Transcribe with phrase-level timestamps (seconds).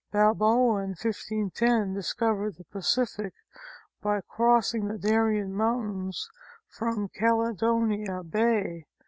[0.11, 3.35] Balboa, in 1510, discovered the Pacific
[4.01, 6.27] by crossing the Darien mountains
[6.67, 8.87] from Caledonia Bay.